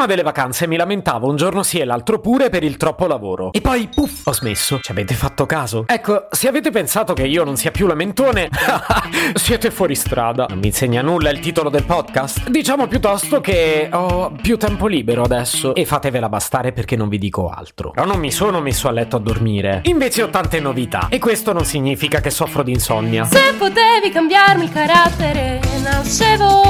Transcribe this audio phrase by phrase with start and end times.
[0.00, 3.52] Prima delle vacanze mi lamentavo un giorno sì e l'altro pure per il troppo lavoro.
[3.52, 4.80] E poi, puff, ho smesso.
[4.80, 5.84] Ci avete fatto caso?
[5.86, 8.48] Ecco, se avete pensato che io non sia più lamentone,
[9.34, 10.46] siete fuori strada.
[10.48, 12.48] Non mi insegna nulla il titolo del podcast?
[12.48, 17.50] Diciamo piuttosto che ho più tempo libero adesso e fatevela bastare perché non vi dico
[17.50, 17.90] altro.
[17.90, 19.82] Però non mi sono messo a letto a dormire.
[19.84, 23.24] Invece ho tante novità e questo non significa che soffro di insonnia.
[23.24, 26.69] Se potevi cambiarmi il carattere, nascevo.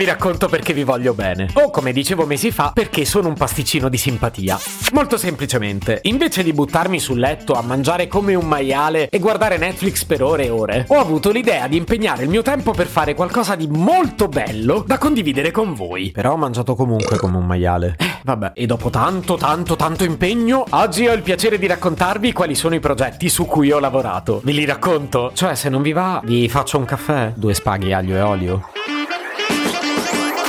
[0.00, 1.50] Vi racconto perché vi voglio bene.
[1.56, 4.58] O come dicevo mesi fa, perché sono un pasticcino di simpatia.
[4.94, 10.04] Molto semplicemente, invece di buttarmi sul letto a mangiare come un maiale e guardare Netflix
[10.04, 13.54] per ore e ore, ho avuto l'idea di impegnare il mio tempo per fare qualcosa
[13.56, 16.12] di molto bello da condividere con voi.
[16.12, 17.96] Però ho mangiato comunque come un maiale.
[17.98, 22.54] Eh, vabbè, e dopo tanto, tanto, tanto impegno, oggi ho il piacere di raccontarvi quali
[22.54, 24.40] sono i progetti su cui ho lavorato.
[24.44, 25.32] Ve li racconto?
[25.34, 28.70] Cioè, se non vi va, vi faccio un caffè, due spaghi aglio e olio.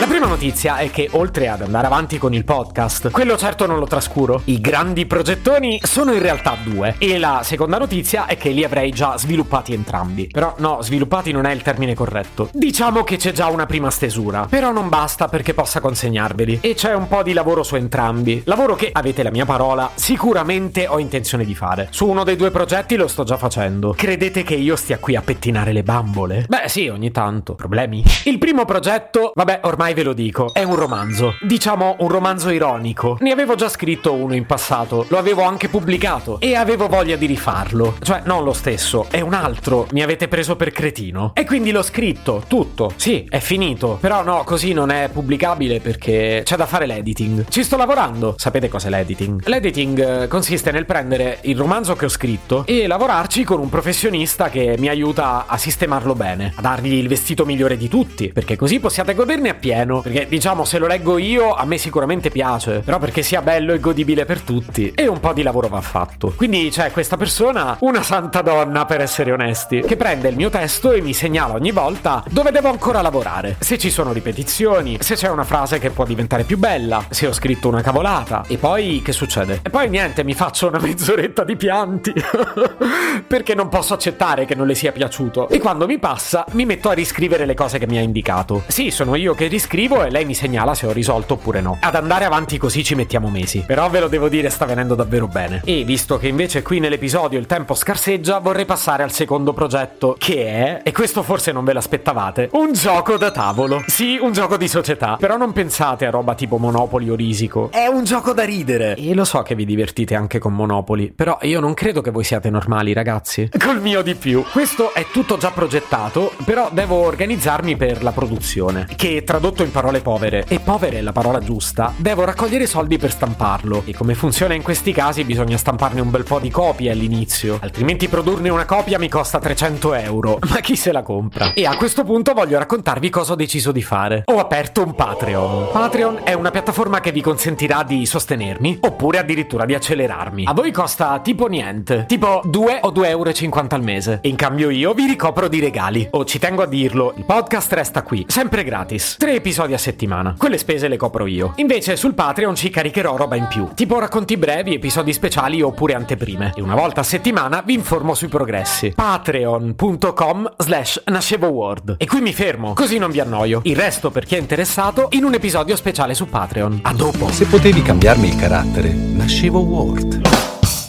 [0.00, 3.80] La prima notizia è che oltre ad andare avanti con il podcast, quello certo non
[3.80, 8.50] lo trascuro, i grandi progettoni sono in realtà due e la seconda notizia è che
[8.50, 10.28] li avrei già sviluppati entrambi.
[10.28, 12.48] Però no, sviluppati non è il termine corretto.
[12.52, 16.94] Diciamo che c'è già una prima stesura, però non basta perché possa consegnarveli e c'è
[16.94, 18.42] un po' di lavoro su entrambi.
[18.44, 21.88] Lavoro che, avete la mia parola, sicuramente ho intenzione di fare.
[21.90, 23.94] Su uno dei due progetti lo sto già facendo.
[23.96, 26.46] Credete che io stia qui a pettinare le bambole?
[26.48, 27.56] Beh sì, ogni tanto.
[27.56, 28.04] Problemi?
[28.24, 31.36] Il primo progetto, vabbè, ormai ve lo dico, è un romanzo.
[31.40, 33.16] Diciamo un romanzo ironico.
[33.20, 37.26] Ne avevo già scritto uno in passato, lo avevo anche pubblicato e avevo voglia di
[37.26, 37.96] rifarlo.
[38.00, 39.86] Cioè, non lo stesso, è un altro.
[39.92, 41.32] Mi avete preso per cretino.
[41.34, 42.92] E quindi l'ho scritto, tutto.
[42.96, 43.98] Sì, è finito.
[44.00, 47.46] Però no, così non è pubblicabile perché c'è da fare l'editing.
[47.48, 48.34] Ci sto lavorando.
[48.36, 49.46] Sapete cos'è l'editing?
[49.46, 54.50] L'editing eh, consiste nel prendere il romanzo che ho scritto e lavorarci con un professionista
[54.50, 58.80] che mi aiuta a sistemarlo bene, a dargli il vestito migliore di tutti, perché così
[58.80, 60.00] possiate goderne appieno pieno.
[60.00, 62.80] Perché diciamo, se lo leggo io, a me sicuramente piace.
[62.84, 64.92] Però perché sia bello e godibile per tutti.
[64.94, 66.32] E un po' di lavoro va fatto.
[66.36, 70.92] Quindi c'è questa persona, una santa donna per essere onesti, che prende il mio testo
[70.92, 73.56] e mi segnala ogni volta dove devo ancora lavorare.
[73.60, 77.32] Se ci sono ripetizioni, se c'è una frase che può diventare più bella, se ho
[77.32, 78.44] scritto una cavolata.
[78.48, 79.60] E poi che succede?
[79.62, 82.12] E poi niente, mi faccio una mezz'oretta di pianti.
[83.26, 85.48] perché non posso accettare che non le sia piaciuto.
[85.48, 88.62] E quando mi passa, mi metto a riscrivere le cose che mi ha indicato.
[88.66, 91.78] Sì, sono io che riscrivo e lei mi segnala se ho risolto oppure no.
[91.80, 93.64] Ad andare avanti così ci mettiamo mesi.
[93.66, 95.60] Però ve lo devo dire, sta venendo davvero bene.
[95.64, 100.46] E visto che invece qui nell'episodio il tempo scarseggia, vorrei passare al secondo progetto, che
[100.46, 103.82] è, e questo forse non ve l'aspettavate, un gioco da tavolo.
[103.86, 105.16] Sì, un gioco di società.
[105.18, 107.70] Però non pensate a roba tipo Monopoli o Risico.
[107.70, 108.94] È un gioco da ridere.
[108.96, 112.24] E lo so che vi divertite anche con Monopoli, però io non credo che voi
[112.24, 113.50] siate normali, ragazzi.
[113.58, 114.44] Col mio di più.
[114.50, 120.00] Questo è tutto già progettato, però devo organizzarmi per la produzione, che tradotto in parole
[120.00, 123.82] povere, e povere è la parola giusta, devo raccogliere soldi per stamparlo.
[123.84, 128.08] E come funziona in questi casi bisogna stamparne un bel po' di copie all'inizio, altrimenti
[128.08, 130.38] produrne una copia mi costa 300 euro.
[130.48, 131.52] Ma chi se la compra?
[131.52, 134.22] E a questo punto voglio raccontarvi cosa ho deciso di fare.
[134.26, 135.68] Ho aperto un Patreon.
[135.72, 140.44] Patreon è una piattaforma che vi consentirà di sostenermi, oppure addirittura di accelerarmi.
[140.46, 143.32] A voi costa tipo niente, tipo 2 o 2,50 euro
[143.68, 144.20] al mese.
[144.22, 146.06] E in cambio io vi ricopro di regali.
[146.12, 149.16] O ci tengo a dirlo, il podcast resta qui, sempre gratis.
[149.18, 150.34] Tre episodi a settimana.
[150.36, 151.52] Quelle spese le copro io.
[151.56, 156.52] Invece sul Patreon ci caricherò roba in più, tipo racconti brevi, episodi speciali oppure anteprime.
[156.54, 158.92] E una volta a settimana vi informo sui progressi.
[158.94, 161.96] Patreon.com slash nascevo word.
[161.98, 163.60] E qui mi fermo, così non vi annoio.
[163.64, 166.80] Il resto per chi è interessato in un episodio speciale su Patreon.
[166.82, 167.30] A dopo.
[167.30, 170.20] Se potevi cambiarmi il carattere, nascevo Word.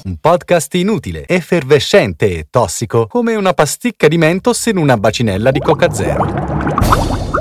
[0.04, 5.60] Un podcast inutile, effervescente e tossico, come una pasticca di mentos in una bacinella di
[5.60, 6.49] Coca Zero.